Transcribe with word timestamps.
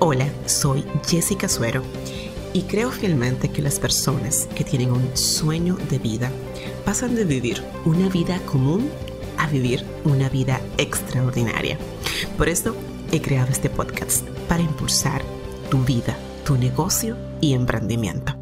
Hola, 0.00 0.28
soy 0.46 0.84
Jessica 1.08 1.48
Suero 1.48 1.82
y 2.52 2.62
creo 2.62 2.92
fielmente 2.92 3.48
que 3.48 3.62
las 3.62 3.80
personas 3.80 4.48
que 4.54 4.62
tienen 4.62 4.92
un 4.92 5.16
sueño 5.16 5.76
de 5.90 5.98
vida 5.98 6.30
pasan 6.84 7.16
de 7.16 7.24
vivir 7.24 7.64
una 7.84 8.08
vida 8.08 8.38
común 8.46 8.88
a 9.38 9.48
vivir 9.48 9.84
una 10.04 10.28
vida 10.28 10.60
extraordinaria. 10.76 11.78
Por 12.36 12.48
eso 12.48 12.76
he 13.10 13.20
creado 13.20 13.50
este 13.50 13.70
podcast 13.70 14.24
para 14.48 14.62
impulsar 14.62 15.20
tu 15.68 15.78
vida, 15.78 16.16
tu 16.44 16.56
negocio 16.56 17.16
y 17.40 17.54
emprendimiento. 17.54 18.37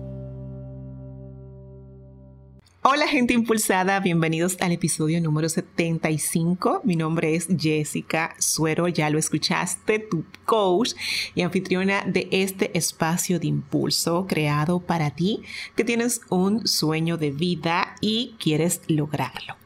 Hola 2.89 3.09
gente 3.09 3.35
impulsada, 3.35 3.99
bienvenidos 3.99 4.57
al 4.61 4.71
episodio 4.71 5.21
número 5.21 5.49
75. 5.49 6.83
Mi 6.85 6.95
nombre 6.95 7.35
es 7.35 7.49
Jessica 7.59 8.37
Suero, 8.39 8.87
ya 8.87 9.11
lo 9.11 9.19
escuchaste, 9.19 9.99
tu 9.99 10.25
coach 10.45 10.93
y 11.35 11.43
anfitriona 11.43 12.05
de 12.07 12.29
este 12.31 12.79
espacio 12.79 13.41
de 13.41 13.49
impulso 13.49 14.29
creado 14.29 14.79
para 14.79 15.11
ti 15.11 15.43
que 15.75 15.83
tienes 15.83 16.21
un 16.29 16.65
sueño 16.69 17.17
de 17.17 17.33
vida 17.33 17.97
y 18.01 18.37
quieres 18.39 18.81
lograrlo. 18.87 19.66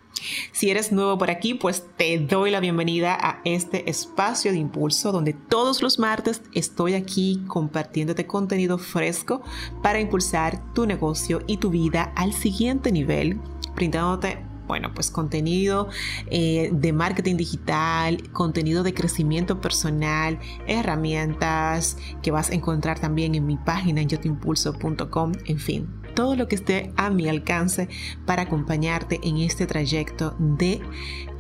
Si 0.53 0.71
eres 0.71 0.93
nuevo 0.93 1.19
por 1.19 1.31
aquí, 1.31 1.55
pues 1.55 1.85
te 1.97 2.19
doy 2.19 2.51
la 2.51 2.61
bienvenida 2.61 3.17
a 3.21 3.41
este 3.45 3.89
espacio 3.91 4.53
de 4.53 4.59
impulso 4.59 5.13
donde 5.13 5.33
todos 5.33 5.83
los 5.83 5.99
martes 5.99 6.43
estoy 6.55 6.95
aquí 6.95 7.43
compartiéndote 7.47 8.27
contenido 8.27 8.79
fresco 8.79 9.43
para 9.83 10.01
impulsar 10.01 10.73
tu 10.75 10.87
negocio 10.87 11.43
y 11.47 11.59
tu 11.59 11.71
vida 11.71 12.13
al 12.17 12.33
siguiente 12.33 12.93
nivel, 12.93 13.41
brindándote 13.75 14.51
bueno, 14.71 14.95
pues 14.95 15.11
contenido 15.11 15.89
eh, 16.31 16.71
de 16.73 16.93
marketing 16.93 17.37
digital, 17.37 18.31
contenido 18.31 18.85
de 18.85 18.95
crecimiento 18.95 19.61
personal, 19.61 20.39
herramientas 20.69 21.97
que 22.23 22.31
vas 22.31 22.51
a 22.51 22.55
encontrar 22.55 23.01
también 23.01 23.35
en 23.35 23.47
mi 23.47 23.57
página 23.57 24.01
en 24.01 24.09
yotimpulso.com, 24.09 25.33
en 25.47 25.59
fin, 25.59 25.89
todo 26.15 26.37
lo 26.37 26.49
que 26.49 26.57
esté 26.57 26.93
a 26.97 27.11
mi 27.11 27.29
alcance 27.29 27.89
para 28.27 28.43
acompañarte 28.43 29.21
en 29.23 29.39
este 29.39 29.67
trayecto 29.67 30.37
de 30.39 30.81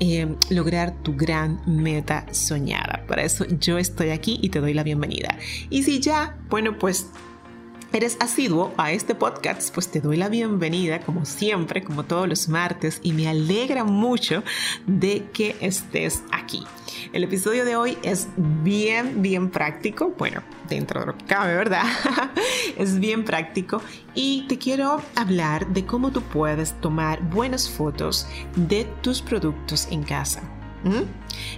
eh, 0.00 0.34
lograr 0.50 1.02
tu 1.02 1.14
gran 1.16 1.60
meta 1.66 2.26
soñada. 2.32 3.04
Por 3.06 3.18
eso 3.18 3.44
yo 3.46 3.78
estoy 3.78 4.10
aquí 4.10 4.38
y 4.42 4.48
te 4.48 4.60
doy 4.60 4.74
la 4.74 4.82
bienvenida. 4.82 5.36
Y 5.68 5.82
si 5.82 6.00
ya, 6.00 6.38
bueno, 6.48 6.78
pues 6.78 7.10
eres 7.92 8.16
asiduo 8.20 8.72
a 8.76 8.92
este 8.92 9.14
podcast, 9.14 9.72
pues 9.74 9.88
te 9.88 10.00
doy 10.00 10.16
la 10.16 10.28
bienvenida, 10.28 11.00
como 11.00 11.24
siempre, 11.24 11.82
como 11.82 12.04
todos 12.04 12.28
los 12.28 12.48
martes, 12.48 13.00
y 13.02 13.12
me 13.12 13.28
alegra 13.28 13.84
mucho 13.84 14.42
de 14.86 15.26
que 15.32 15.56
estés 15.60 16.22
aquí. 16.30 16.64
El 17.12 17.24
episodio 17.24 17.64
de 17.64 17.76
hoy 17.76 17.98
es 18.02 18.28
bien, 18.36 19.22
bien 19.22 19.50
práctico, 19.50 20.14
bueno, 20.18 20.42
dentro 20.68 21.00
de 21.00 21.06
lo 21.06 21.18
que 21.18 21.24
cabe, 21.24 21.54
¿verdad? 21.54 21.84
es 22.76 22.98
bien 23.00 23.24
práctico 23.24 23.82
y 24.14 24.46
te 24.48 24.58
quiero 24.58 25.02
hablar 25.16 25.66
de 25.68 25.84
cómo 25.84 26.10
tú 26.10 26.22
puedes 26.22 26.80
tomar 26.80 27.20
buenas 27.22 27.68
fotos 27.68 28.26
de 28.54 28.84
tus 29.02 29.20
productos 29.20 29.88
en 29.90 30.02
casa. 30.02 30.59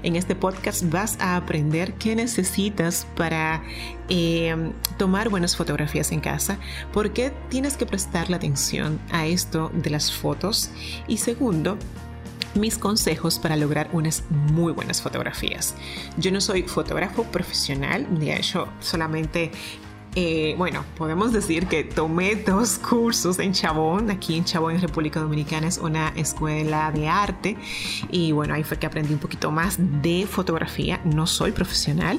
En 0.02 0.16
este 0.16 0.34
podcast 0.34 0.84
vas 0.90 1.16
a 1.20 1.36
aprender 1.36 1.94
qué 1.94 2.16
necesitas 2.16 3.06
para 3.16 3.62
em, 4.08 4.72
tomar 4.98 5.28
buenas 5.28 5.56
fotografías 5.56 6.12
en 6.12 6.20
casa, 6.20 6.58
por 6.92 7.12
qué 7.12 7.32
tienes 7.48 7.76
que 7.76 7.86
prestarle 7.86 8.36
atención 8.36 9.00
a 9.10 9.26
esto 9.26 9.70
de 9.74 9.90
las 9.90 10.12
fotos 10.12 10.70
y 11.06 11.18
segundo, 11.18 11.78
mis 12.54 12.76
consejos 12.76 13.38
para 13.38 13.56
lograr 13.56 13.88
unas 13.92 14.24
muy 14.30 14.72
buenas 14.72 15.00
fotografías. 15.00 15.74
Yo 16.18 16.30
no 16.30 16.40
soy 16.40 16.64
fotógrafo 16.64 17.24
profesional, 17.24 18.06
de 18.18 18.36
hecho 18.36 18.68
solamente 18.80 19.50
eh, 20.14 20.54
bueno, 20.58 20.84
podemos 20.98 21.32
decir 21.32 21.66
que 21.66 21.84
tomé 21.84 22.34
dos 22.36 22.78
cursos 22.78 23.38
en 23.38 23.52
Chabón, 23.52 24.10
aquí 24.10 24.36
en 24.36 24.44
Chabón, 24.44 24.74
en 24.74 24.82
República 24.82 25.20
Dominicana, 25.20 25.66
es 25.66 25.78
una 25.78 26.08
escuela 26.10 26.92
de 26.92 27.08
arte 27.08 27.56
y 28.10 28.32
bueno, 28.32 28.52
ahí 28.52 28.62
fue 28.62 28.78
que 28.78 28.86
aprendí 28.86 29.14
un 29.14 29.18
poquito 29.18 29.50
más 29.50 29.76
de 29.78 30.26
fotografía. 30.28 31.00
No 31.04 31.26
soy 31.26 31.52
profesional, 31.52 32.18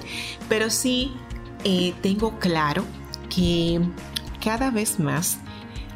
pero 0.50 0.72
sí 0.72 1.14
eh, 1.64 1.94
tengo 2.02 2.40
claro 2.40 2.84
que 3.30 3.80
cada 4.44 4.72
vez 4.72 5.00
más 5.00 5.38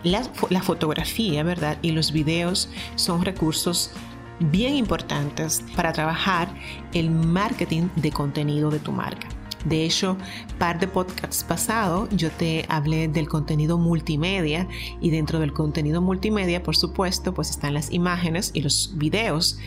la, 0.04 0.22
la 0.50 0.62
fotografía, 0.62 1.42
¿verdad? 1.42 1.80
Y 1.82 1.94
los 1.94 2.12
videos 2.12 2.70
son 2.96 3.26
recursos 3.26 3.92
bien 4.40 4.76
importantes 4.76 5.64
para 5.76 5.94
trabajar 5.94 6.48
el 6.94 7.10
marketing 7.10 7.90
de 7.96 8.12
contenido 8.12 8.70
de 8.70 8.78
tu 8.78 8.92
marca. 8.92 9.28
De 9.66 9.84
hecho, 9.84 10.18
par 10.58 10.80
de 10.80 10.88
podcasts 10.88 11.44
pasado 11.44 12.08
yo 12.12 12.30
te 12.32 12.66
hablé 12.70 13.08
del 13.08 13.28
contenido 13.28 13.78
multimedia 13.78 14.68
y 15.02 15.10
dentro 15.10 15.40
del 15.40 15.54
contenido 15.54 16.02
multimedia, 16.02 16.64
por 16.64 16.76
supuesto, 16.76 17.34
pues 17.34 17.50
están 17.50 17.74
las 17.74 17.92
imágenes 17.92 18.52
y 18.54 18.62
los 18.62 18.94
videos. 18.96 19.58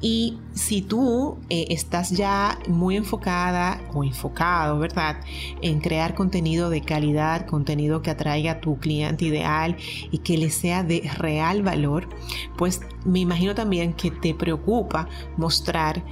Y 0.00 0.38
si 0.54 0.82
tú 0.82 1.38
eh, 1.50 1.66
estás 1.70 2.10
ya 2.10 2.58
muy 2.68 2.96
enfocada 2.96 3.80
o 3.92 4.04
enfocado, 4.04 4.78
¿verdad? 4.78 5.16
En 5.60 5.80
crear 5.80 6.14
contenido 6.14 6.70
de 6.70 6.82
calidad, 6.82 7.46
contenido 7.46 8.02
que 8.02 8.10
atraiga 8.10 8.52
a 8.52 8.60
tu 8.60 8.78
cliente 8.78 9.24
ideal 9.24 9.76
y 10.10 10.18
que 10.18 10.38
le 10.38 10.50
sea 10.50 10.84
de 10.84 11.10
real 11.16 11.62
valor, 11.62 12.08
pues 12.56 12.80
me 13.04 13.20
imagino 13.20 13.54
también 13.54 13.92
que 13.92 14.10
te 14.10 14.34
preocupa 14.34 15.08
mostrar 15.36 16.02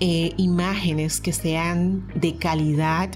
eh, 0.00 0.32
imágenes 0.36 1.20
que 1.20 1.32
sean 1.32 2.06
de 2.14 2.36
calidad 2.36 3.10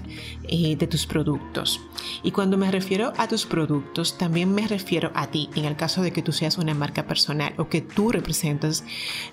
eh, 0.47 0.75
de 0.75 0.87
tus 0.87 1.05
productos. 1.05 1.81
Y 2.23 2.31
cuando 2.31 2.57
me 2.57 2.71
refiero 2.71 3.13
a 3.17 3.27
tus 3.27 3.45
productos, 3.45 4.17
también 4.17 4.53
me 4.53 4.67
refiero 4.67 5.11
a 5.13 5.27
ti, 5.27 5.49
en 5.55 5.65
el 5.65 5.75
caso 5.75 6.01
de 6.01 6.11
que 6.11 6.21
tú 6.21 6.31
seas 6.31 6.57
una 6.57 6.73
marca 6.73 7.07
personal 7.07 7.53
o 7.57 7.69
que 7.69 7.81
tú 7.81 8.11
representas 8.11 8.83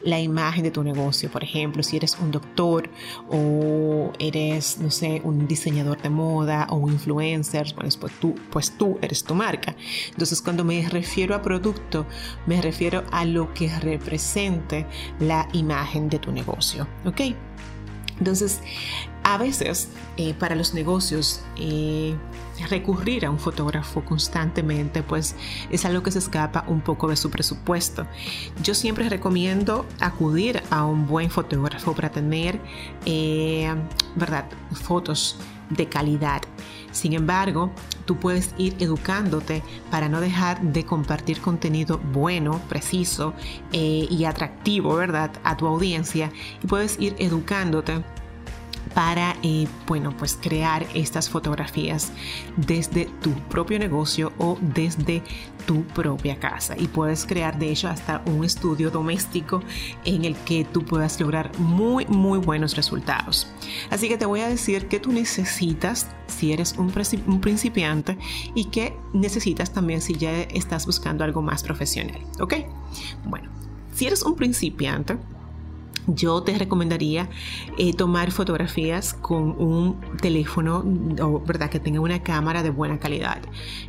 la 0.03 0.21
imagen 0.21 0.65
de 0.65 0.71
tu 0.71 0.83
negocio. 0.83 1.31
Por 1.31 1.45
ejemplo, 1.45 1.83
si 1.83 1.97
eres 1.97 2.17
un 2.21 2.31
doctor 2.31 2.89
o 3.29 4.13
eres, 4.19 4.79
no 4.79 4.91
sé, 4.91 5.21
un 5.25 5.47
diseñador 5.47 6.01
de 6.03 6.11
moda 6.11 6.67
o 6.71 6.77
un 6.77 6.93
influencer, 6.93 7.75
pues, 7.75 7.97
pues, 7.97 8.13
tú, 8.21 8.35
pues 8.51 8.77
tú 8.77 8.99
eres 9.03 9.25
tu 9.25 9.35
marca. 9.35 9.77
Entonces, 10.11 10.41
cuando 10.43 10.65
me 10.65 10.89
refiero 10.89 11.35
a 11.35 11.43
producto, 11.43 12.07
me 12.47 12.61
refiero 12.61 13.05
a 13.13 13.25
lo 13.25 13.53
que 13.55 13.69
represente 13.81 14.87
la 15.21 15.49
imagen 15.53 16.09
de 16.09 16.19
tu 16.19 16.33
negocio. 16.33 16.87
¿Ok? 17.05 17.21
Entonces, 18.19 18.61
a 19.27 19.39
veces 19.39 19.89
eh, 20.17 20.35
para 20.35 20.55
los 20.55 20.73
negocios 20.73 21.41
eh, 21.57 22.17
recurrir 22.71 23.27
a 23.27 23.31
un 23.31 23.41
fotógrafo 23.41 24.05
constantemente 24.05 25.03
pues 25.03 25.35
es 25.69 25.85
algo 25.85 26.05
que 26.05 26.13
se 26.13 26.21
escapa 26.21 26.65
un 26.69 26.81
poco 26.81 27.09
de 27.09 27.17
su 27.17 27.29
presupuesto. 27.29 28.07
Yo 28.63 28.73
siempre 28.73 29.09
recomiendo 29.09 29.85
acudir 29.99 30.63
a 30.71 30.85
un 30.85 31.09
buen 31.09 31.29
fotógrafo 31.29 31.93
para 31.93 32.11
tener, 32.11 32.61
eh, 33.05 33.75
¿verdad?, 34.15 34.45
fotos 34.71 35.37
de 35.71 35.89
calidad. 35.89 36.43
Sin 36.93 37.13
embargo, 37.13 37.73
tú 38.05 38.19
puedes 38.19 38.55
ir 38.57 38.77
educándote 38.79 39.65
para 39.91 40.09
no 40.09 40.21
dejar 40.21 40.63
de 40.63 40.87
compartir 40.87 41.41
contenido 41.41 41.99
bueno, 42.13 42.61
preciso 42.69 43.35
y 43.73 44.25
atractivo, 44.25 44.95
¿verdad?, 44.95 45.33
a 45.43 45.57
tu 45.57 45.67
audiencia 45.67 46.31
y 46.63 46.67
puedes 46.69 46.99
ir 47.01 47.17
educándote 47.19 48.05
para, 48.97 49.37
eh, 49.43 49.69
bueno, 49.87 50.17
pues 50.17 50.39
crear 50.41 50.87
estas 50.95 51.29
fotografías 51.29 52.13
desde 52.57 53.05
tu 53.21 53.31
propio 53.51 53.79
negocio 53.79 54.33
o 54.39 54.57
desde 54.59 55.23
tu 55.67 55.83
propia 55.89 56.39
casa. 56.39 56.75
Y 56.79 56.87
puedes 56.89 57.27
crear, 57.27 57.59
de 57.59 57.71
hecho, 57.71 57.89
hasta 57.89 58.23
un 58.25 58.43
estudio 58.43 58.91
doméstico 58.91 59.63
en 60.07 60.25
el 60.25 60.35
que 60.35 60.65
tú 60.65 60.83
puedas 60.83 61.21
lograr 61.21 61.51
muy, 61.59 62.07
muy 62.07 62.39
buenos 62.39 62.75
resultados. 62.75 63.47
Así 63.91 64.09
que 64.09 64.17
te 64.17 64.25
voy 64.25 64.41
a 64.41 64.49
decir 64.49 64.89
que 64.89 64.99
tú 64.99 65.13
necesitas 65.13 66.09
si 66.27 66.55
eres 66.55 66.77
un, 66.79 66.91
un 67.27 67.41
principiante 67.43 68.17
y 68.55 68.65
que 68.71 68.97
necesitas 69.13 69.75
también 69.75 70.01
si 70.01 70.15
ya 70.15 70.41
estás 70.41 70.87
buscando 70.87 71.23
algo 71.23 71.43
más 71.43 71.63
profesional. 71.63 72.23
¿Ok? 72.41 72.55
Bueno, 73.27 73.51
si 73.93 74.07
eres 74.07 74.23
un 74.23 74.37
principiante, 74.37 75.19
yo 76.07 76.43
te 76.43 76.57
recomendaría 76.57 77.29
eh, 77.79 77.93
tomar 77.93 78.31
fotografías 78.31 79.15
con 79.15 79.51
un 79.61 80.01
teléfono 80.21 80.85
o, 81.21 81.41
¿verdad? 81.41 81.71
que 81.71 81.81
tenga 81.81 82.01
una 82.01 82.23
cámara 82.23 82.63
de 82.63 82.71
buena 82.71 82.99
calidad. 82.99 83.41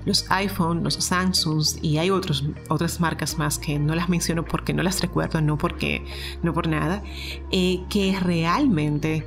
Los 0.05 0.29
iPhone, 0.31 0.83
los 0.83 0.95
Samsungs 0.95 1.79
y 1.81 1.97
hay 1.97 2.09
otros, 2.09 2.43
otras 2.69 2.99
marcas 2.99 3.37
más 3.37 3.59
que 3.59 3.79
no 3.79 3.95
las 3.95 4.09
menciono 4.09 4.45
porque 4.45 4.73
no 4.73 4.83
las 4.83 5.01
recuerdo, 5.01 5.41
no, 5.41 5.57
porque, 5.57 6.05
no 6.43 6.53
por 6.53 6.67
nada, 6.67 7.03
eh, 7.51 7.83
que 7.89 8.17
realmente 8.19 9.25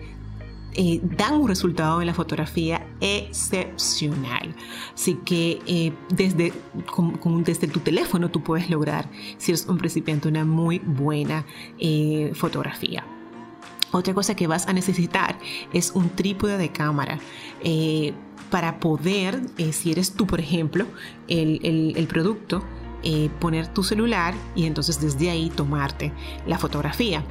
eh, 0.75 1.01
dan 1.03 1.35
un 1.35 1.49
resultado 1.49 2.01
en 2.01 2.07
la 2.07 2.15
fotografía 2.15 2.87
excepcional. 3.01 4.55
Así 4.95 5.15
que 5.25 5.61
eh, 5.67 5.93
desde, 6.11 6.53
desde 7.45 7.67
tu 7.69 7.81
teléfono 7.81 8.31
tú 8.31 8.43
puedes 8.43 8.71
lograr, 8.71 9.09
si 9.39 9.51
eres 9.51 9.67
un 9.67 9.79
principiante, 9.79 10.29
una 10.29 10.45
muy 10.45 10.79
buena 10.79 11.45
eh, 11.79 12.33
fotografía. 12.35 13.05
Otra 13.93 14.15
cosa 14.15 14.37
que 14.37 14.47
vas 14.47 14.69
a 14.69 14.73
necesitar 14.73 15.37
es 15.73 15.91
un 15.93 16.11
trípode 16.11 16.57
de 16.57 16.71
cámara. 16.71 17.19
Para 18.51 18.79
poder, 18.79 19.41
si 19.73 19.91
eres 19.91 20.13
tú, 20.13 20.27
por 20.27 20.39
ejemplo, 20.39 20.87
el 21.27 22.07
producto, 22.09 22.63
eh, 23.03 23.31
poner 23.39 23.69
tu 23.69 23.83
celular 23.83 24.35
y 24.55 24.67
entonces 24.67 25.01
desde 25.01 25.31
ahí 25.31 25.51
tomarte 25.51 26.13
la 26.47 26.59
fotografía. 26.59 27.25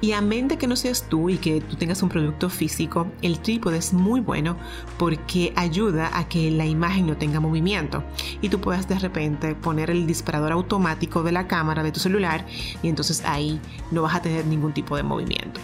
Y 0.00 0.12
a 0.12 0.20
mente 0.20 0.58
que 0.58 0.66
no 0.66 0.76
seas 0.76 1.08
tú 1.08 1.30
y 1.30 1.38
que 1.38 1.60
tú 1.60 1.76
tengas 1.76 2.02
un 2.02 2.08
producto 2.08 2.50
físico, 2.50 3.06
el 3.22 3.40
trípode 3.40 3.78
es 3.78 3.92
muy 3.92 4.20
bueno 4.20 4.56
porque 4.98 5.52
ayuda 5.56 6.16
a 6.16 6.28
que 6.28 6.50
la 6.50 6.66
imagen 6.66 7.06
no 7.06 7.16
tenga 7.16 7.40
movimiento 7.40 8.04
y 8.40 8.48
tú 8.48 8.60
puedas 8.60 8.88
de 8.88 8.98
repente 8.98 9.54
poner 9.54 9.90
el 9.90 10.06
disparador 10.06 10.52
automático 10.52 11.22
de 11.22 11.32
la 11.32 11.48
cámara 11.48 11.82
de 11.82 11.92
tu 11.92 12.00
celular 12.00 12.46
y 12.82 12.88
entonces 12.88 13.24
ahí 13.24 13.60
no 13.90 14.02
vas 14.02 14.14
a 14.14 14.22
tener 14.22 14.46
ningún 14.46 14.72
tipo 14.72 14.96
de 14.96 15.02
movimiento. 15.02 15.60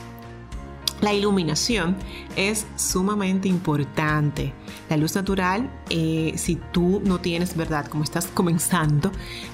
La 1.00 1.14
iluminación 1.14 1.96
es 2.36 2.66
sumamente 2.76 3.48
importante. 3.48 4.52
La 4.90 4.98
luz 4.98 5.14
natural, 5.14 5.70
eh, 5.88 6.34
si 6.36 6.56
tú 6.72 7.00
no 7.04 7.20
tienes, 7.20 7.56
¿verdad? 7.56 7.86
Como 7.86 8.04
estás 8.04 8.26
comenzando, 8.26 9.10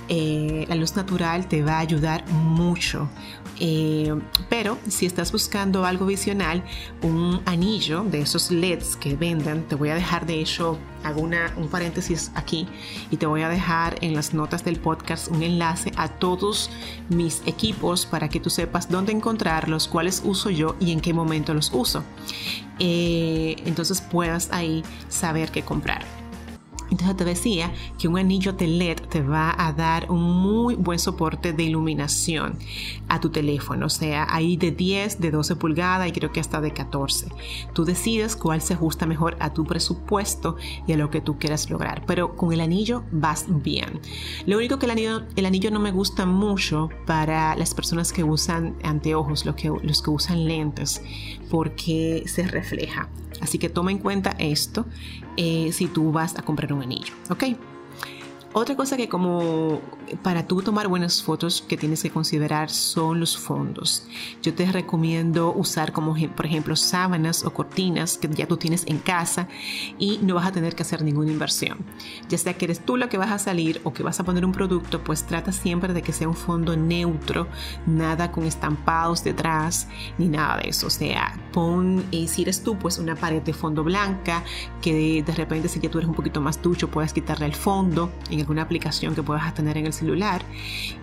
eh, 0.08 0.64
la 0.69 0.75
luz 0.75 0.96
natural 0.96 1.46
te 1.46 1.62
va 1.62 1.75
a 1.75 1.81
ayudar 1.81 2.26
mucho. 2.31 3.08
Eh, 3.58 4.14
pero 4.50 4.76
si 4.88 5.06
estás 5.06 5.32
buscando 5.32 5.87
algo 5.87 6.04
visional, 6.04 6.62
un 7.02 7.40
anillo 7.46 8.02
de 8.04 8.20
esos 8.20 8.50
LEDs 8.50 8.96
que 8.96 9.16
venden, 9.16 9.66
te 9.66 9.75
voy 9.76 9.88
a 9.88 9.94
dejar 9.94 10.26
de 10.26 10.40
hecho, 10.40 10.78
hago 11.02 11.22
un 11.22 11.69
paréntesis 11.70 12.32
aquí 12.34 12.66
y 13.10 13.16
te 13.16 13.26
voy 13.26 13.43
a 13.43 13.48
dejar 13.48 13.96
en 14.02 14.14
las 14.14 14.34
notas 14.34 14.64
del 14.64 14.78
podcast 14.78 15.28
un 15.28 15.43
enlace 15.43 15.93
a 15.96 16.08
todos 16.08 16.70
mis 17.08 17.43
equipos 17.46 18.04
para 18.04 18.28
que 18.28 18.40
tú 18.40 18.50
sepas 18.50 18.90
dónde 18.90 19.12
encontrarlos, 19.12 19.88
cuáles 19.88 20.20
uso 20.25 20.50
yo 20.50 20.76
y 20.81 20.93
en 20.93 21.00
qué 21.00 21.14
momento 21.14 21.35
los 21.54 21.70
uso. 21.72 22.04
Eh, 22.78 23.56
entonces 23.64 24.00
puedas 24.00 24.50
ahí 24.52 24.82
saber 25.08 25.50
qué 25.50 25.62
comprar. 25.62 26.04
Entonces 26.90 27.16
te 27.16 27.24
decía 27.24 27.72
que 27.98 28.08
un 28.08 28.18
anillo 28.18 28.52
de 28.52 28.66
LED 28.66 29.00
te 29.08 29.22
va 29.22 29.54
a 29.56 29.72
dar 29.72 30.10
un 30.10 30.22
muy 30.22 30.74
buen 30.74 30.98
soporte 30.98 31.52
de 31.52 31.62
iluminación 31.62 32.58
a 33.08 33.20
tu 33.20 33.30
teléfono, 33.30 33.86
o 33.86 33.90
sea, 33.90 34.26
ahí 34.30 34.56
de 34.56 34.70
10, 34.70 35.20
de 35.20 35.30
12 35.30 35.56
pulgadas 35.56 36.08
y 36.08 36.12
creo 36.12 36.32
que 36.32 36.40
hasta 36.40 36.60
de 36.60 36.72
14. 36.72 37.28
Tú 37.72 37.84
decides 37.84 38.36
cuál 38.36 38.60
se 38.60 38.74
ajusta 38.74 39.06
mejor 39.06 39.36
a 39.40 39.52
tu 39.52 39.64
presupuesto 39.64 40.56
y 40.86 40.92
a 40.92 40.96
lo 40.96 41.10
que 41.10 41.20
tú 41.20 41.38
quieras 41.38 41.70
lograr, 41.70 42.04
pero 42.06 42.36
con 42.36 42.52
el 42.52 42.60
anillo 42.60 43.04
vas 43.10 43.46
bien. 43.48 44.00
Lo 44.46 44.56
único 44.56 44.78
que 44.78 44.86
el 44.86 44.92
anillo, 44.92 45.22
el 45.36 45.46
anillo 45.46 45.70
no 45.70 45.80
me 45.80 45.92
gusta 45.92 46.26
mucho 46.26 46.88
para 47.06 47.56
las 47.56 47.74
personas 47.74 48.12
que 48.12 48.24
usan 48.24 48.76
anteojos, 48.82 49.44
los 49.44 49.54
que, 49.54 49.68
los 49.82 50.02
que 50.02 50.10
usan 50.10 50.46
lentes, 50.46 51.02
porque 51.50 52.24
se 52.26 52.46
refleja. 52.46 53.08
Así 53.46 53.58
que 53.58 53.69
toma 53.69 53.93
en 53.93 53.98
cuenta 53.98 54.34
esto 54.40 54.87
eh, 55.37 55.70
si 55.72 55.87
tú 55.87 56.10
vas 56.10 56.37
a 56.37 56.43
comprar 56.43 56.72
un 56.72 56.82
anillo, 56.82 57.14
¿ok? 57.31 57.44
Otra 58.58 58.75
cosa 58.75 58.96
que 58.96 59.06
como 59.06 59.82
para 60.22 60.46
tú 60.46 60.62
tomar 60.62 60.88
buenas 60.88 61.22
fotos 61.22 61.60
que 61.60 61.76
tienes 61.76 62.02
que 62.02 62.08
considerar 62.08 62.70
son 62.70 63.20
los 63.20 63.37
fondos. 63.37 64.06
Yo 64.43 64.54
te 64.54 64.64
recomiendo 64.72 65.52
usar 65.52 65.93
como 65.93 66.16
por 66.34 66.46
ejemplo 66.46 66.75
sábanas 66.75 67.44
o 67.44 67.52
cortinas 67.52 68.16
que 68.16 68.28
ya 68.28 68.48
tú 68.48 68.56
tienes 68.56 68.87
en 68.87 68.96
casa 68.96 69.46
y 69.98 70.20
no 70.22 70.37
vas 70.37 70.46
a 70.46 70.52
tener 70.52 70.75
que 70.75 70.84
hacer 70.84 71.02
ninguna 71.02 71.31
inversión. 71.32 71.84
Ya 72.31 72.38
sea 72.38 72.54
que 72.54 72.64
eres 72.64 72.82
tú 72.82 72.96
la 72.96 73.10
que 73.10 73.19
vas 73.19 73.31
a 73.31 73.38
salir 73.38 73.82
o 73.84 73.93
que 73.93 74.02
vas 74.02 74.20
a 74.20 74.25
poner 74.25 74.46
un 74.46 74.52
producto, 74.52 75.04
pues 75.04 75.25
trata 75.25 75.52
siempre 75.52 75.93
de 75.93 76.00
que 76.00 76.14
sea 76.14 76.26
un 76.26 76.34
fondo 76.34 76.78
neutro, 76.78 77.48
nada 77.84 78.32
con 78.32 78.44
estampados 78.44 79.22
detrás 79.22 79.87
ni 80.16 80.28
nada 80.28 80.62
de 80.62 80.70
eso. 80.70 80.87
O 80.87 80.90
sea, 80.90 81.38
pon, 81.56 82.05
eh, 82.12 82.29
si 82.29 82.43
eres 82.43 82.62
tú, 82.62 82.76
pues 82.76 82.99
una 82.99 83.17
pared 83.17 83.41
de 83.41 83.55
fondo 83.55 83.82
blanca 83.82 84.44
que 84.82 85.23
de, 85.25 85.32
repente 85.32 85.70
si 85.70 85.81
ya 85.81 85.91
tú 85.91 85.97
eres 85.97 86.06
un 86.06 86.14
poquito 86.14 86.43
más 86.43 86.61
ducho 86.61 86.91
puedes 86.91 87.14
quitarle 87.14 87.47
el 87.47 87.55
fondo 87.55 88.12
en 88.29 88.41
alguna 88.41 88.61
aplicación 88.61 89.14
que 89.14 89.23
puedas 89.23 89.55
tener 89.55 89.79
en 89.79 89.87
el 89.87 89.94
celular 89.94 90.43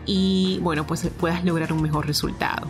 y 0.06 0.60
bueno, 0.62 0.86
pues 0.86 1.10
puedas 1.20 1.44
lograr 1.44 1.74
un 1.74 1.82
mejor 1.82 2.06
resultado. 2.06 2.68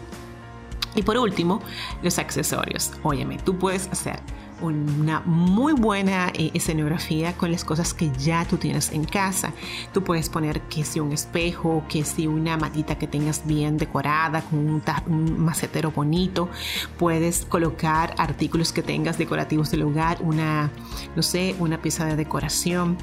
Y 0.95 1.01
por 1.01 1.17
último, 1.17 1.61
los 2.01 2.19
accesorios. 2.19 2.93
Óyeme, 3.03 3.37
tú 3.37 3.59
puedes 3.59 3.89
hacer 3.89 4.21
una 4.61 5.21
muy 5.21 5.73
buena 5.73 6.29
eh, 6.33 6.51
escenografía 6.53 7.33
con 7.33 7.51
las 7.51 7.63
cosas 7.63 7.93
que 7.93 8.11
ya 8.17 8.45
tú 8.45 8.57
tienes 8.57 8.91
en 8.91 9.05
casa. 9.05 9.53
Tú 9.93 10.03
puedes 10.03 10.29
poner 10.29 10.61
que 10.61 10.83
si 10.83 10.99
un 10.99 11.11
espejo, 11.11 11.83
que 11.89 12.03
si 12.03 12.27
una 12.27 12.57
matita 12.57 12.97
que 12.97 13.07
tengas 13.07 13.45
bien 13.45 13.77
decorada 13.77 14.41
con 14.41 14.81
un, 15.07 15.43
macetero 15.43 15.91
bonito. 15.91 16.49
Puedes 16.97 17.45
colocar 17.45 18.15
artículos 18.17 18.71
que 18.71 18.81
tengas 18.81 19.17
decorativos 19.17 19.71
del 19.71 19.83
hogar, 19.83 20.17
una, 20.21 20.71
no 21.15 21.21
sé, 21.21 21.55
una 21.59 21.81
pieza 21.81 22.05
de 22.05 22.15
decoración. 22.15 22.97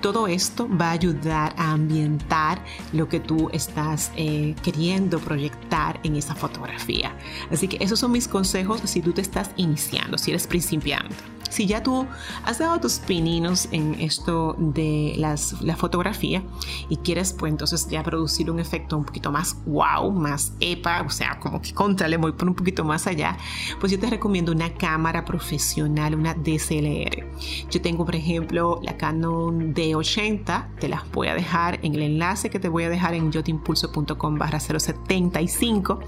Todo 0.00 0.26
esto 0.28 0.68
va 0.68 0.88
a 0.88 0.92
ayudar 0.92 1.54
a 1.56 1.72
ambientar 1.72 2.62
lo 2.92 3.08
que 3.08 3.20
tú 3.20 3.50
estás 3.52 4.10
eh, 4.16 4.54
queriendo 4.62 5.18
proyectar 5.18 6.00
en 6.02 6.16
esa 6.16 6.34
fotografía. 6.34 7.14
Así 7.50 7.68
que 7.68 7.82
esos 7.82 7.98
son 7.98 8.12
mis 8.12 8.28
consejos 8.28 8.80
si 8.84 9.00
tú 9.00 9.12
te 9.12 9.20
estás 9.20 9.50
iniciando, 9.56 10.18
si 10.18 10.30
eres 10.30 10.46
principiante. 10.46 10.95
Young. 10.96 11.35
Si 11.50 11.66
ya 11.66 11.82
tú 11.82 12.06
has 12.44 12.58
dado 12.58 12.80
tus 12.80 12.98
pininos 12.98 13.68
en 13.72 13.94
esto 14.00 14.56
de 14.58 15.14
las, 15.16 15.60
la 15.62 15.76
fotografía 15.76 16.42
y 16.88 16.96
quieres 16.98 17.32
pues 17.32 17.50
entonces 17.50 17.88
ya 17.88 18.02
producir 18.02 18.50
un 18.50 18.60
efecto 18.60 18.96
un 18.96 19.04
poquito 19.04 19.30
más 19.32 19.56
wow, 19.66 20.10
más 20.12 20.52
epa, 20.60 21.02
o 21.02 21.10
sea, 21.10 21.38
como 21.40 21.60
que 21.60 21.72
contra 21.72 22.08
le 22.08 22.16
voy 22.16 22.32
por 22.32 22.48
un 22.48 22.54
poquito 22.54 22.84
más 22.84 23.06
allá, 23.06 23.36
pues 23.80 23.92
yo 23.92 23.98
te 23.98 24.08
recomiendo 24.08 24.52
una 24.52 24.74
cámara 24.74 25.24
profesional, 25.24 26.14
una 26.14 26.34
DSLR. 26.34 27.26
Yo 27.70 27.82
tengo 27.82 28.04
por 28.04 28.16
ejemplo 28.16 28.80
la 28.82 28.96
Canon 28.96 29.74
D80, 29.74 30.78
te 30.78 30.88
las 30.88 31.10
voy 31.12 31.28
a 31.28 31.34
dejar 31.34 31.78
en 31.82 31.94
el 31.94 32.02
enlace 32.02 32.50
que 32.50 32.58
te 32.58 32.68
voy 32.68 32.84
a 32.84 32.88
dejar 32.88 33.14
en 33.14 33.30
yotimpulso.com 33.32 34.38
barra 34.38 34.60
075 34.60 36.00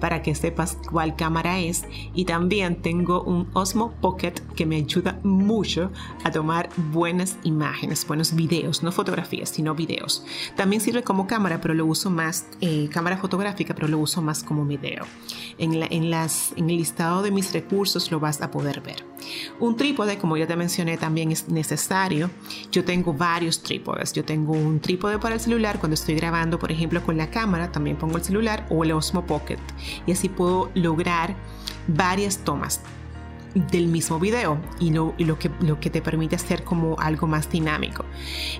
para 0.00 0.22
que 0.22 0.34
sepas 0.34 0.78
cuál 0.90 1.16
cámara 1.16 1.58
es 1.58 1.84
y 2.14 2.24
también 2.24 2.82
tengo 2.82 3.22
un 3.22 3.48
Osmo 3.52 3.92
Pocket 4.00 4.34
que 4.54 4.66
me 4.66 4.77
ayuda 4.78 5.18
mucho 5.22 5.90
a 6.24 6.30
tomar 6.30 6.68
buenas 6.92 7.36
imágenes, 7.44 8.06
buenos 8.06 8.34
videos, 8.34 8.82
no 8.82 8.92
fotografías, 8.92 9.50
sino 9.50 9.74
videos. 9.74 10.24
También 10.56 10.80
sirve 10.80 11.02
como 11.02 11.26
cámara, 11.26 11.60
pero 11.60 11.74
lo 11.74 11.86
uso 11.86 12.10
más, 12.10 12.46
eh, 12.60 12.88
cámara 12.92 13.18
fotográfica, 13.18 13.74
pero 13.74 13.88
lo 13.88 13.98
uso 13.98 14.22
más 14.22 14.42
como 14.42 14.64
video. 14.64 15.04
En, 15.58 15.74
en, 15.74 16.10
las, 16.10 16.52
en 16.56 16.70
el 16.70 16.76
listado 16.76 17.22
de 17.22 17.30
mis 17.30 17.52
recursos 17.52 18.10
lo 18.10 18.20
vas 18.20 18.40
a 18.40 18.50
poder 18.50 18.80
ver. 18.80 19.04
Un 19.60 19.76
trípode, 19.76 20.18
como 20.18 20.36
ya 20.36 20.46
te 20.46 20.56
mencioné, 20.56 20.96
también 20.96 21.32
es 21.32 21.48
necesario. 21.48 22.30
Yo 22.70 22.84
tengo 22.84 23.12
varios 23.12 23.62
trípodes. 23.62 24.12
Yo 24.12 24.24
tengo 24.24 24.52
un 24.52 24.80
trípode 24.80 25.18
para 25.18 25.34
el 25.34 25.40
celular 25.40 25.78
cuando 25.78 25.94
estoy 25.94 26.14
grabando, 26.14 26.58
por 26.58 26.72
ejemplo, 26.72 27.02
con 27.02 27.16
la 27.16 27.30
cámara, 27.30 27.72
también 27.72 27.96
pongo 27.96 28.16
el 28.16 28.24
celular 28.24 28.66
o 28.70 28.84
el 28.84 28.92
Osmo 28.92 29.26
Pocket. 29.26 29.58
Y 30.06 30.12
así 30.12 30.28
puedo 30.28 30.70
lograr 30.74 31.36
varias 31.88 32.38
tomas 32.38 32.80
del 33.54 33.86
mismo 33.88 34.18
video 34.18 34.60
y 34.78 34.90
lo, 34.90 35.14
que, 35.38 35.50
lo 35.60 35.80
que 35.80 35.90
te 35.90 36.02
permite 36.02 36.36
hacer 36.36 36.64
como 36.64 36.98
algo 36.98 37.26
más 37.26 37.50
dinámico. 37.50 38.04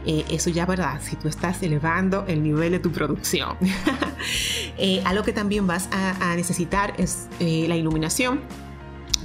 Eh, 0.06 0.24
eso 0.30 0.50
ya, 0.50 0.66
¿verdad? 0.66 1.00
Si 1.02 1.16
tú 1.16 1.28
estás 1.28 1.62
elevando 1.62 2.24
el 2.26 2.42
nivel 2.42 2.72
de 2.72 2.78
tu 2.78 2.90
producción. 2.90 3.56
eh, 4.78 5.02
algo 5.04 5.22
que 5.22 5.32
también 5.32 5.66
vas 5.66 5.88
a, 5.92 6.34
necesitar 6.36 6.94
es 6.98 7.28
eh, 7.40 7.66
la 7.68 7.76
iluminación 7.76 8.40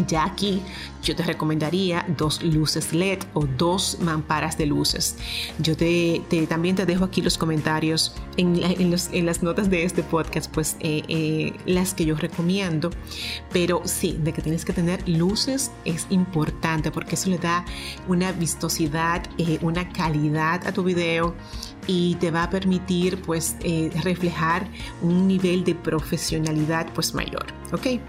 ya 0.07 0.25
aquí 0.25 0.61
yo 1.03 1.15
te 1.15 1.23
recomendaría 1.23 2.05
dos 2.17 2.41
luces 2.41 2.93
LED 2.93 3.19
o 3.33 3.45
dos 3.45 3.97
mamparas 3.99 4.57
de 4.57 4.65
luces. 4.65 5.17
Yo 5.59 5.75
te, 5.75 6.21
también 6.47 6.75
te 6.75 6.85
dejo 6.85 7.03
aquí 7.03 7.21
los 7.21 7.37
comentarios 7.37 8.15
en, 8.37 8.89
las 9.25 9.43
notas 9.43 9.69
de 9.69 9.83
este 9.83 10.01
podcast, 10.01 10.51
pues 10.51 10.77
eh, 10.79 11.03
eh, 11.07 11.53
las 11.65 11.93
que 11.93 12.05
yo 12.05 12.15
recomiendo. 12.15 12.89
Pero 13.51 13.81
sí, 13.85 14.17
de 14.23 14.31
que 14.31 14.41
tienes 14.41 14.63
que 14.63 14.73
tener 14.73 15.07
luces 15.07 15.71
es 15.83 16.07
importante 16.09 16.89
porque 16.89 17.15
eso 17.15 17.29
le 17.29 17.37
da 17.37 17.65
una 18.07 18.31
vistosidad, 18.31 19.23
eh, 19.37 19.59
una 19.61 19.89
calidad 19.89 20.65
a 20.65 20.71
tu 20.71 20.83
video 20.83 21.35
y 21.85 22.15
te 22.15 22.31
va 22.31 22.43
a 22.43 22.49
permitir 22.49 23.21
pues 23.21 23.57
reflejar 24.03 24.65
un 25.01 25.27
nivel 25.27 25.65
de 25.65 25.75
profesionalidad 25.75 26.87
pues 26.93 27.13
mayor. 27.13 27.45
¿Ok? 27.73 27.99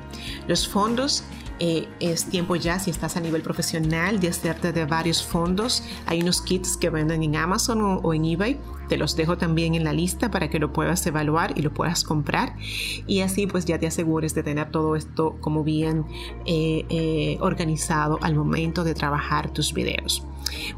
Los 0.46 0.68
fondos 0.68 1.24
eh, 1.60 1.88
es 2.00 2.26
tiempo 2.26 2.56
ya, 2.56 2.78
si 2.78 2.90
estás 2.90 3.16
a 3.16 3.20
nivel 3.20 3.42
profesional, 3.42 4.20
de 4.20 4.28
hacerte 4.28 4.72
de 4.72 4.84
varios 4.84 5.22
fondos. 5.22 5.82
Hay 6.06 6.20
unos 6.22 6.42
kits 6.42 6.76
que 6.76 6.90
venden 6.90 7.22
en 7.22 7.36
Amazon 7.36 8.00
o, 8.02 8.14
en 8.14 8.24
eBay. 8.24 8.58
Te 8.88 8.96
los 8.96 9.16
dejo 9.16 9.38
también 9.38 9.74
en 9.74 9.84
la 9.84 9.92
lista 9.92 10.30
para 10.30 10.50
que 10.50 10.58
lo 10.58 10.72
puedas 10.72 11.06
evaluar 11.06 11.56
y 11.56 11.62
lo 11.62 11.72
puedas 11.72 12.04
comprar. 12.04 12.56
Y 13.06 13.20
así 13.20 13.46
pues 13.46 13.64
ya 13.64 13.78
te 13.78 13.86
asegures 13.86 14.34
de 14.34 14.42
tener 14.42 14.70
todo 14.70 14.96
esto 14.96 15.36
como 15.40 15.64
bien 15.64 16.04
eh, 16.44 16.84
eh, 16.90 17.38
organizado 17.40 18.18
al 18.20 18.34
momento 18.34 18.84
de 18.84 18.94
trabajar 18.94 19.50
tus 19.50 19.72
videos. 19.72 20.26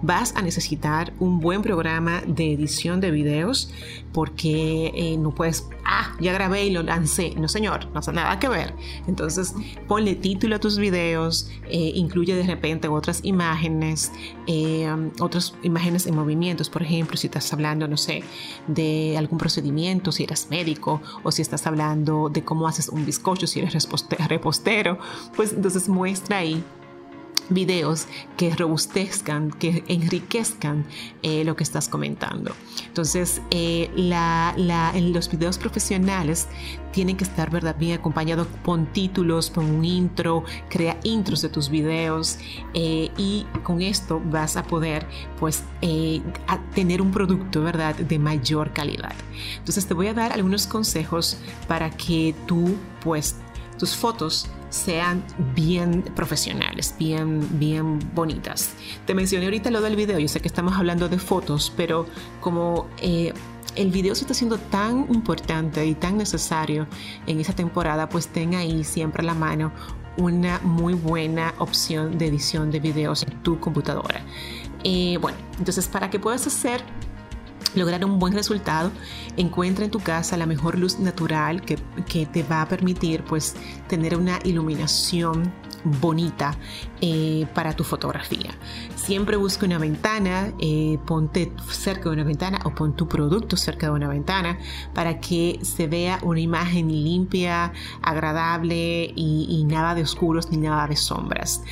Vas 0.02 0.34
a 0.36 0.42
necesitar 0.42 1.12
un 1.18 1.40
buen 1.40 1.62
programa 1.62 2.22
de 2.26 2.52
edición 2.52 3.00
de 3.00 3.10
videos 3.10 3.72
porque 4.12 4.92
eh, 4.94 5.16
no 5.18 5.34
puedes, 5.34 5.68
ah, 5.84 6.16
ya 6.20 6.32
grabé 6.32 6.64
y 6.64 6.70
lo 6.70 6.82
lancé. 6.82 7.34
No, 7.36 7.48
señor, 7.48 7.88
no 7.92 8.00
tiene 8.00 8.22
nada 8.22 8.38
que 8.38 8.48
ver. 8.48 8.74
Entonces, 9.06 9.54
ponle 9.86 10.14
título 10.14 10.56
a 10.56 10.58
tus 10.58 10.78
videos, 10.78 11.50
eh, 11.68 11.92
incluye 11.94 12.34
de 12.34 12.44
repente 12.44 12.88
otras 12.88 13.20
imágenes, 13.24 14.12
eh, 14.46 14.88
otras 15.20 15.54
imágenes 15.62 16.06
en 16.06 16.16
movimientos, 16.16 16.70
por 16.70 16.82
ejemplo, 16.82 17.16
si 17.16 17.26
estás 17.26 17.52
hablando, 17.52 17.88
no 17.88 17.96
sé, 17.96 18.22
de 18.66 19.16
algún 19.18 19.38
procedimiento, 19.38 20.12
si 20.12 20.24
eres 20.24 20.48
médico, 20.50 21.02
o 21.22 21.30
si 21.30 21.42
estás 21.42 21.66
hablando 21.66 22.30
de 22.30 22.42
cómo 22.42 22.66
haces 22.66 22.88
un 22.88 23.04
bizcocho, 23.04 23.46
si 23.46 23.60
eres 23.60 23.86
repostero, 24.28 24.98
pues 25.34 25.52
entonces 25.52 25.88
muestra 25.88 26.38
ahí 26.38 26.64
videos 27.50 28.06
que 28.36 28.54
robustezcan, 28.54 29.50
que 29.50 29.84
enriquezcan 29.88 30.84
eh, 31.22 31.44
lo 31.44 31.56
que 31.56 31.62
estás 31.62 31.88
comentando. 31.88 32.52
Entonces, 32.86 33.40
eh, 33.50 33.90
los 33.96 35.30
videos 35.30 35.58
profesionales 35.58 36.48
tienen 36.92 37.16
que 37.16 37.24
estar 37.24 37.50
¿verdad? 37.50 37.76
bien 37.78 37.98
acompañados 37.98 38.46
con 38.64 38.86
títulos, 38.86 39.50
con 39.50 39.66
un 39.66 39.84
intro, 39.84 40.44
crea 40.68 40.98
intros 41.02 41.42
de 41.42 41.48
tus 41.48 41.68
videos 41.68 42.38
eh, 42.74 43.10
y 43.18 43.44
con 43.62 43.82
esto 43.82 44.20
vas 44.24 44.56
a 44.56 44.62
poder 44.62 45.06
pues 45.38 45.62
tener 46.74 47.02
un 47.02 47.10
producto 47.10 47.62
¿verdad? 47.62 47.94
de 47.94 48.18
mayor 48.18 48.72
calidad. 48.72 49.14
Entonces 49.58 49.86
te 49.86 49.94
voy 49.94 50.06
a 50.06 50.14
dar 50.14 50.32
algunos 50.32 50.66
consejos 50.66 51.38
para 51.68 51.90
que 51.90 52.34
tú 52.46 52.76
pues 53.02 53.36
tus 53.78 53.94
fotos 53.94 54.48
sean 54.68 55.24
bien 55.54 56.02
profesionales, 56.14 56.94
bien, 56.98 57.46
bien 57.58 57.98
bonitas. 58.14 58.74
Te 59.06 59.14
mencioné 59.14 59.46
ahorita 59.46 59.70
lo 59.70 59.80
del 59.80 59.96
video, 59.96 60.18
yo 60.18 60.28
sé 60.28 60.40
que 60.40 60.48
estamos 60.48 60.74
hablando 60.74 61.08
de 61.08 61.18
fotos, 61.18 61.72
pero 61.76 62.06
como 62.40 62.88
eh, 62.98 63.32
el 63.76 63.90
video 63.90 64.14
se 64.14 64.22
está 64.22 64.32
haciendo 64.32 64.58
tan 64.58 65.06
importante 65.12 65.86
y 65.86 65.94
tan 65.94 66.16
necesario 66.16 66.86
en 67.26 67.40
esa 67.40 67.54
temporada, 67.54 68.08
pues 68.08 68.28
ten 68.28 68.54
ahí 68.54 68.84
siempre 68.84 69.22
a 69.22 69.26
la 69.26 69.34
mano 69.34 69.72
una 70.16 70.58
muy 70.60 70.94
buena 70.94 71.54
opción 71.58 72.16
de 72.16 72.26
edición 72.26 72.70
de 72.70 72.80
videos 72.80 73.22
en 73.22 73.42
tu 73.42 73.60
computadora. 73.60 74.22
Eh, 74.82 75.18
bueno, 75.20 75.36
entonces 75.58 75.88
para 75.88 76.10
que 76.10 76.18
puedas 76.18 76.46
hacer 76.46 76.82
lograr 77.76 78.04
un 78.04 78.18
buen 78.18 78.32
resultado, 78.32 78.90
encuentra 79.36 79.84
en 79.84 79.90
tu 79.90 80.00
casa 80.00 80.36
la 80.36 80.46
mejor 80.46 80.78
luz 80.78 80.98
natural 80.98 81.62
que, 81.62 81.78
que 82.08 82.26
te 82.26 82.42
va 82.42 82.62
a 82.62 82.68
permitir 82.68 83.22
pues 83.24 83.54
tener 83.88 84.16
una 84.16 84.38
iluminación 84.44 85.52
bonita 85.86 86.56
eh, 87.00 87.46
para 87.54 87.74
tu 87.74 87.84
fotografía. 87.84 88.50
Siempre 89.06 89.36
busca 89.36 89.64
una 89.64 89.78
ventana, 89.78 90.52
eh, 90.58 90.98
ponte 91.06 91.52
cerca 91.70 92.08
de 92.08 92.16
una 92.16 92.24
ventana 92.24 92.58
o 92.64 92.74
pon 92.74 92.96
tu 92.96 93.06
producto 93.06 93.56
cerca 93.56 93.86
de 93.86 93.92
una 93.92 94.08
ventana 94.08 94.58
para 94.94 95.20
que 95.20 95.60
se 95.62 95.86
vea 95.86 96.18
una 96.24 96.40
imagen 96.40 96.88
limpia, 96.88 97.72
agradable 98.02 99.12
y, 99.14 99.64
nada 99.68 99.94
de 99.94 100.02
oscuros 100.02 100.50
ni 100.50 100.56
nada 100.56 100.88
de 100.88 100.96
sombras. 100.96 101.62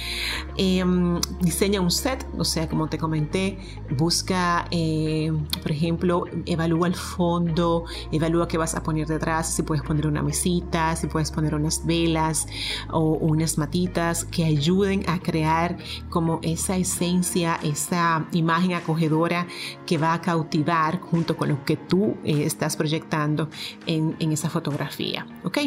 Em, 0.57 1.21
diseña 1.41 1.81
un 1.81 1.91
set, 1.91 2.25
o 2.39 2.45
sea, 2.45 2.69
como 2.69 2.87
te 2.87 2.99
comenté, 2.99 3.59
busca, 3.99 4.69
eh, 4.71 5.33
por 5.61 5.73
ejemplo, 5.73 6.27
evalúa 6.47 6.87
el 6.87 6.95
fondo, 6.95 7.85
evalúa 8.13 8.47
qué 8.47 8.59
vas 8.59 8.77
a 8.77 8.85
poner 8.85 9.09
detrás, 9.09 9.53
si 9.53 9.65
puedes 9.65 9.83
poner 9.83 10.07
una 10.07 10.23
mesita, 10.23 10.95
si 10.95 11.09
puedes 11.09 11.33
poner 11.33 11.57
unas 11.57 11.85
velas 11.85 12.47
o 12.93 13.01
unas 13.15 13.59
matitas 13.59 14.25
que 14.25 14.45
ayuden 14.45 15.03
a 15.09 15.19
crear 15.19 15.79
como 16.11 16.39
esa 16.45 16.77
esencia, 16.77 17.24
esa 17.27 18.27
imagen 18.33 18.75
acogedora 18.75 19.47
que 19.87 19.99
va 19.99 20.13
a 20.15 20.21
cautivar 20.21 21.01
junto 21.01 21.37
con 21.37 21.49
lo 21.49 21.65
que 21.65 21.77
tú 21.77 22.17
eh, 22.25 22.45
estás 22.45 22.77
proyectando 22.77 23.49
en, 23.87 24.17
en 24.19 24.33
esa 24.33 24.51
fotografía. 24.51 25.27
¿Ok? 25.45 25.59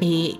Eh, 0.00 0.38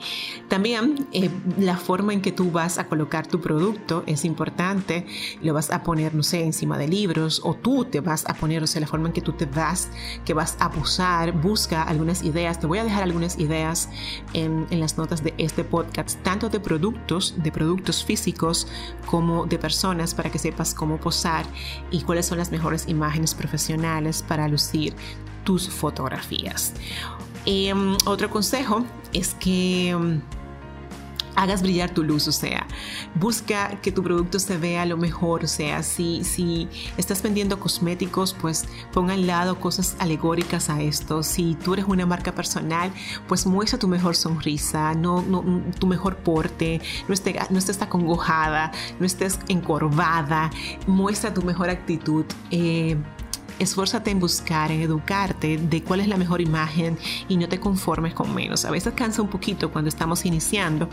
también 0.48 1.08
eh, 1.12 1.30
la 1.58 1.76
forma 1.76 2.12
en 2.12 2.22
que 2.22 2.32
tú 2.32 2.50
vas 2.50 2.78
a 2.78 2.86
colocar 2.86 3.26
tu 3.26 3.40
producto 3.40 4.04
es 4.06 4.24
importante. 4.24 5.06
Lo 5.42 5.54
vas 5.54 5.70
a 5.70 5.82
poner, 5.82 6.14
no 6.14 6.22
sé, 6.22 6.44
encima 6.44 6.78
de 6.78 6.88
libros 6.88 7.40
o 7.44 7.54
tú 7.54 7.84
te 7.84 8.00
vas 8.00 8.24
a 8.28 8.34
poner, 8.34 8.62
o 8.62 8.66
sea, 8.66 8.80
la 8.80 8.86
forma 8.86 9.08
en 9.08 9.12
que 9.12 9.20
tú 9.20 9.32
te 9.32 9.46
vas, 9.46 9.88
que 10.24 10.34
vas 10.34 10.56
a 10.60 10.70
posar. 10.70 11.32
Busca 11.32 11.82
algunas 11.82 12.22
ideas. 12.22 12.60
Te 12.60 12.66
voy 12.66 12.78
a 12.78 12.84
dejar 12.84 13.02
algunas 13.02 13.38
ideas 13.38 13.88
en, 14.32 14.66
en 14.70 14.80
las 14.80 14.96
notas 14.96 15.22
de 15.22 15.34
este 15.38 15.64
podcast, 15.64 16.22
tanto 16.22 16.48
de 16.48 16.60
productos, 16.60 17.34
de 17.36 17.52
productos 17.52 18.04
físicos 18.04 18.68
como 19.06 19.46
de 19.46 19.58
personas 19.58 20.14
para 20.14 20.30
que 20.30 20.38
sepas 20.38 20.74
cómo 20.74 20.98
posar 20.98 21.44
y 21.90 22.02
cuáles 22.02 22.26
son 22.26 22.38
las 22.38 22.50
mejores 22.50 22.88
imágenes 22.88 23.34
profesionales 23.34 24.24
para 24.26 24.48
lucir 24.48 24.94
tus 25.44 25.68
fotografías. 25.68 26.74
Em, 27.50 27.96
otro 28.04 28.28
consejo 28.28 28.84
es 29.14 29.32
que 29.32 29.88
em, 29.88 30.20
hagas 31.34 31.62
brillar 31.62 31.94
tu 31.94 32.02
luz, 32.02 32.28
o 32.28 32.32
sea, 32.32 32.66
busca 33.14 33.80
que 33.80 33.90
tu 33.90 34.02
producto 34.02 34.38
se 34.38 34.58
vea 34.58 34.84
lo 34.84 34.98
mejor, 34.98 35.44
o 35.44 35.46
sea, 35.46 35.82
si, 35.82 36.24
si 36.24 36.68
estás 36.98 37.22
vendiendo 37.22 37.58
cosméticos, 37.58 38.36
pues 38.38 38.66
ponga 38.92 39.14
al 39.14 39.26
lado 39.26 39.58
cosas 39.58 39.96
alegóricas 39.98 40.68
a 40.68 40.82
esto. 40.82 41.22
Si 41.22 41.54
tú 41.54 41.72
eres 41.72 41.86
una 41.88 42.04
marca 42.04 42.34
personal, 42.34 42.92
pues 43.28 43.46
muestra 43.46 43.78
tu 43.78 43.88
mejor 43.88 44.14
sonrisa, 44.14 44.92
no, 44.92 45.24
tu 45.78 45.86
mejor 45.86 46.16
porte, 46.16 46.82
no, 47.08 47.14
estés, 47.14 47.50
no 47.50 47.58
estés 47.58 47.80
acongojada, 47.80 48.72
no 49.00 49.06
estés 49.06 49.38
encorvada, 49.48 50.50
muestra 50.86 51.32
tu 51.32 51.40
mejor 51.40 51.70
actitud. 51.70 52.26
Eh, 52.50 52.98
esfuérzate 53.58 54.10
en 54.10 54.20
buscar, 54.20 54.70
en 54.70 54.80
educarte 54.80 55.58
de 55.58 55.82
cuál 55.82 56.00
es 56.00 56.08
la 56.08 56.16
mejor 56.16 56.40
imagen 56.40 56.98
y 57.28 57.36
no 57.36 57.48
te 57.48 57.60
conformes 57.60 58.14
con 58.14 58.34
menos. 58.34 58.64
A 58.64 58.70
veces 58.70 58.94
cansa 58.94 59.22
un 59.22 59.28
poquito 59.28 59.70
cuando 59.70 59.88
estamos 59.88 60.24
iniciando, 60.24 60.88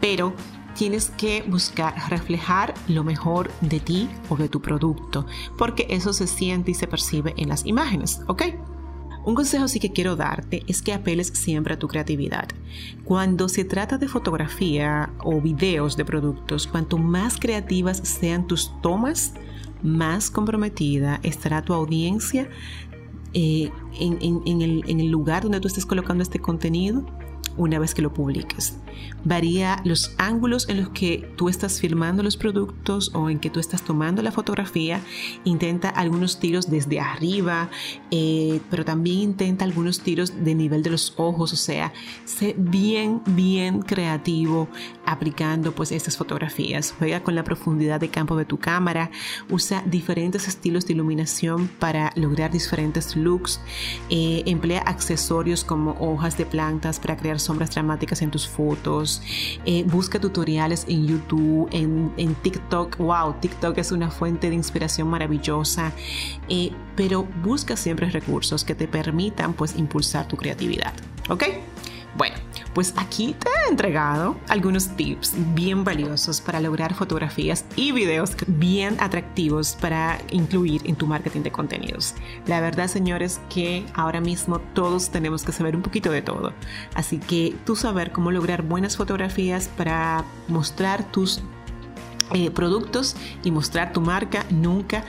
pero 0.00 0.34
tienes 0.74 1.10
que 1.10 1.42
buscar 1.42 1.94
reflejar 2.10 2.74
lo 2.86 3.02
mejor 3.02 3.50
de 3.60 3.80
ti 3.80 4.08
o 4.28 4.36
de 4.36 4.48
tu 4.48 4.60
producto, 4.60 5.26
porque 5.56 5.86
eso 5.90 6.12
se 6.12 6.26
siente 6.26 6.72
y 6.72 6.74
se 6.74 6.86
percibe 6.86 7.34
en 7.36 7.48
las 7.48 7.64
imágenes, 7.64 8.20
¿ok? 8.26 8.42
Un 9.24 9.34
consejo 9.34 9.66
sí 9.66 9.80
que 9.80 9.90
quiero 9.90 10.14
darte 10.14 10.62
es 10.68 10.82
que 10.82 10.92
apeles 10.92 11.32
siempre 11.34 11.74
a 11.74 11.78
tu 11.80 11.88
creatividad. 11.88 12.46
Cuando 13.04 13.48
se 13.48 13.64
trata 13.64 13.98
de 13.98 14.06
fotografía 14.06 15.10
o 15.18 15.40
videos 15.40 15.96
de 15.96 16.04
productos, 16.04 16.68
cuanto 16.68 16.96
más 16.96 17.36
creativas 17.36 17.98
sean 18.04 18.46
tus 18.46 18.70
tomas, 18.82 19.34
más 19.82 20.30
comprometida 20.30 21.20
estará 21.22 21.62
tu 21.62 21.74
audiencia 21.74 22.48
eh, 23.32 23.70
en, 24.00 24.62
el, 24.62 24.82
en 24.86 25.00
el 25.00 25.08
lugar 25.08 25.42
donde 25.42 25.60
tú 25.60 25.68
estés 25.68 25.84
colocando 25.86 26.22
este 26.22 26.38
contenido 26.38 27.04
una 27.56 27.78
vez 27.78 27.94
que 27.94 28.02
lo 28.02 28.12
publiques 28.12 28.78
varía 29.24 29.80
los 29.84 30.14
ángulos 30.18 30.68
en 30.68 30.80
los 30.80 30.90
que 30.90 31.28
tú 31.36 31.48
estás 31.48 31.80
filmando 31.80 32.22
los 32.22 32.36
productos 32.36 33.10
o 33.12 33.28
en 33.28 33.40
que 33.40 33.50
tú 33.50 33.58
estás 33.58 33.82
tomando 33.82 34.22
la 34.22 34.30
fotografía. 34.30 35.00
Intenta 35.44 35.88
algunos 35.88 36.38
tiros 36.38 36.70
desde 36.70 37.00
arriba, 37.00 37.68
eh, 38.10 38.60
pero 38.70 38.84
también 38.84 39.18
intenta 39.18 39.64
algunos 39.64 40.00
tiros 40.00 40.44
de 40.44 40.54
nivel 40.54 40.82
de 40.82 40.90
los 40.90 41.14
ojos, 41.16 41.52
o 41.52 41.56
sea, 41.56 41.92
sé 42.24 42.54
bien, 42.56 43.20
bien 43.26 43.82
creativo 43.82 44.68
aplicando 45.04 45.72
pues 45.72 45.92
estas 45.92 46.16
fotografías. 46.16 46.94
Juega 46.96 47.22
con 47.22 47.34
la 47.34 47.42
profundidad 47.42 48.00
de 48.00 48.10
campo 48.10 48.36
de 48.36 48.44
tu 48.44 48.58
cámara, 48.58 49.10
usa 49.50 49.82
diferentes 49.86 50.46
estilos 50.46 50.86
de 50.86 50.94
iluminación 50.94 51.68
para 51.80 52.12
lograr 52.14 52.52
diferentes 52.52 53.16
looks, 53.16 53.60
eh, 54.08 54.44
emplea 54.46 54.82
accesorios 54.82 55.64
como 55.64 55.96
hojas 55.98 56.38
de 56.38 56.46
plantas 56.46 57.00
para 57.00 57.16
crear 57.16 57.40
sombras 57.46 57.70
dramáticas 57.70 58.22
en 58.22 58.30
tus 58.30 58.46
fotos 58.46 59.22
eh, 59.64 59.84
busca 59.84 60.20
tutoriales 60.20 60.84
en 60.88 61.06
YouTube, 61.06 61.68
en, 61.72 62.34
TikTok. 62.42 62.98
Wow, 62.98 63.34
TikTok 63.40 63.78
es 63.78 63.92
una 63.92 64.10
fuente 64.10 64.48
de 64.48 64.54
inspiración 64.54 65.08
maravillosa, 65.08 65.92
eh, 66.48 66.72
pero 66.94 67.24
busca 67.42 67.76
siempre 67.76 68.10
recursos 68.10 68.64
que 68.64 68.74
te 68.74 68.88
permitan 68.88 69.54
pues 69.54 69.76
impulsar 69.76 70.28
tu 70.28 70.36
creatividad. 70.36 70.92
¿Ok? 71.28 71.44
Bueno, 72.16 72.36
Pues 72.76 72.92
aquí 72.98 73.34
te 73.38 73.48
he 73.48 73.70
entregado 73.70 74.36
algunos 74.48 74.88
tips 74.96 75.32
bien 75.54 75.82
valiosos 75.82 76.42
para 76.42 76.60
lograr 76.60 76.92
fotografías 76.92 77.64
y 77.74 77.92
videos 77.92 78.36
bien 78.48 78.98
atractivos 79.00 79.78
para 79.80 80.18
incluir 80.30 80.82
en 80.84 80.94
tu 80.94 81.06
marketing 81.06 81.40
de 81.40 81.50
contenidos. 81.50 82.14
La 82.46 82.60
verdad, 82.60 82.88
señores, 82.88 83.40
que 83.48 83.86
ahora 83.94 84.20
mismo 84.20 84.58
todos 84.58 85.08
tenemos 85.08 85.42
que 85.42 85.52
saber 85.52 85.74
un 85.74 85.80
poquito 85.80 86.10
de 86.10 86.20
todo. 86.20 86.52
Así 86.92 87.16
que 87.16 87.56
tú 87.64 87.76
saber 87.76 88.12
cómo 88.12 88.30
lograr 88.30 88.60
buenas 88.60 88.98
fotografías 88.98 89.68
para 89.68 90.26
mostrar 90.46 91.10
tus 91.10 91.40
eh, 92.34 92.50
productos 92.50 93.16
y 93.42 93.52
mostrar 93.52 93.94
tu 93.94 94.02
marca 94.02 94.44
nunca 94.50 95.02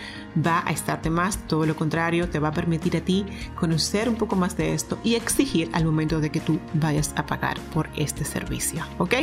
va 0.45 0.63
a 0.65 0.71
estarte 0.71 1.09
más, 1.09 1.37
todo 1.47 1.65
lo 1.65 1.75
contrario, 1.75 2.29
te 2.29 2.39
va 2.39 2.49
a 2.49 2.51
permitir 2.51 2.97
a 2.97 3.01
ti 3.01 3.25
conocer 3.55 4.09
un 4.09 4.15
poco 4.15 4.35
más 4.35 4.57
de 4.57 4.73
esto 4.73 4.99
y 5.03 5.15
exigir 5.15 5.69
al 5.73 5.85
momento 5.85 6.19
de 6.19 6.29
que 6.29 6.39
tú 6.39 6.59
vayas 6.73 7.13
a 7.15 7.25
pagar 7.25 7.59
por 7.73 7.89
este 7.95 8.25
servicio, 8.25 8.83
¿ok? 8.97 9.15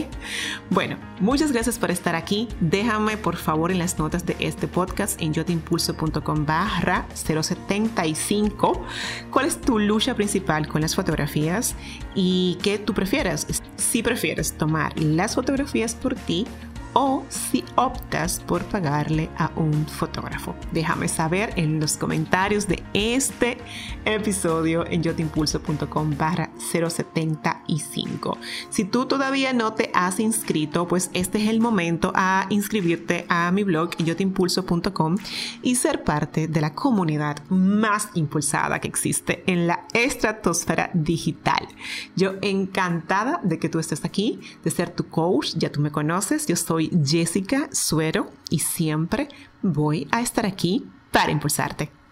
Bueno, 0.70 0.96
muchas 1.20 1.52
gracias 1.52 1.78
por 1.78 1.90
estar 1.90 2.14
aquí. 2.14 2.48
Déjame 2.60 3.16
por 3.16 3.36
favor 3.36 3.70
en 3.70 3.78
las 3.78 3.98
notas 3.98 4.26
de 4.26 4.36
este 4.40 4.68
podcast 4.68 5.20
en 5.20 5.32
yotimpulso.com 5.32 6.46
barra 6.46 7.06
075 7.14 8.84
cuál 9.30 9.46
es 9.46 9.60
tu 9.60 9.78
lucha 9.78 10.14
principal 10.14 10.66
con 10.68 10.80
las 10.80 10.94
fotografías 10.94 11.74
y 12.14 12.58
qué 12.62 12.78
tú 12.78 12.94
prefieres. 12.94 13.46
Si 13.76 14.02
prefieres 14.02 14.56
tomar 14.56 14.98
las 14.98 15.34
fotografías 15.34 15.94
por 15.94 16.14
ti 16.14 16.46
o 16.94 17.24
si 17.28 17.64
optas 17.76 18.40
por 18.40 18.64
pagarle 18.64 19.28
a 19.36 19.50
un 19.56 19.86
fotógrafo. 19.86 20.54
Déjame 20.72 21.08
saber 21.08 21.52
en 21.56 21.80
los 21.80 21.96
comentarios 21.96 22.66
de 22.66 22.82
este 22.94 23.58
episodio 24.04 24.86
en 24.86 25.02
yotimpulso.com 25.02 26.16
barra 26.16 26.50
075. 26.72 28.38
Si 28.70 28.84
tú 28.84 29.06
todavía 29.06 29.52
no 29.52 29.74
te 29.74 29.90
has 29.94 30.20
inscrito, 30.20 30.88
pues 30.88 31.10
este 31.12 31.42
es 31.42 31.48
el 31.48 31.60
momento 31.60 32.12
a 32.14 32.46
inscribirte 32.50 33.26
a 33.28 33.50
mi 33.52 33.64
blog 33.64 33.96
yotimpulso.com 33.98 35.16
y 35.62 35.76
ser 35.76 36.04
parte 36.04 36.48
de 36.48 36.60
la 36.60 36.74
comunidad 36.74 37.42
más 37.48 38.08
impulsada 38.14 38.80
que 38.80 38.88
existe 38.88 39.44
en 39.46 39.66
la 39.66 39.86
estratosfera 39.92 40.90
digital. 40.94 41.68
Yo 42.16 42.34
encantada 42.42 43.40
de 43.42 43.58
que 43.58 43.68
tú 43.68 43.78
estés 43.78 44.04
aquí, 44.04 44.40
de 44.62 44.70
ser 44.70 44.90
tu 44.90 45.08
coach, 45.08 45.54
ya 45.56 45.70
tú 45.70 45.80
me 45.80 45.90
conoces, 45.90 46.46
yo 46.46 46.56
soy 46.56 46.90
Jessica 47.04 47.68
Suero 47.72 48.30
y 48.50 48.60
siempre 48.60 49.28
voy 49.62 50.08
a 50.10 50.20
estar 50.20 50.46
aquí 50.46 50.86
para 51.10 51.32
impulsarte. 51.32 52.03